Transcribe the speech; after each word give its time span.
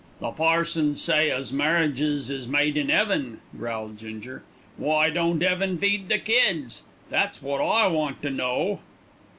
"The 0.19 0.31
parsons 0.31 0.99
say 0.99 1.29
as 1.29 1.53
marriages 1.53 2.31
is 2.31 2.47
made 2.47 2.75
in 2.75 2.89
'eaven," 2.89 3.39
growled 3.55 3.99
Ginger. 3.99 4.41
"Why 4.75 5.11
don't 5.11 5.43
'eaven 5.43 5.77
feed 5.77 6.09
the 6.09 6.17
kids? 6.17 6.85
That's 7.11 7.39
wot 7.43 7.61
I 7.61 7.85
want 7.85 8.23
to 8.23 8.31
know." 8.31 8.79